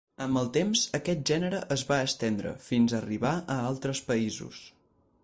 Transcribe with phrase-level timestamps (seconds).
[0.25, 4.65] Amb el temps aquest gènere es va estendre, fins a arribar a altres països.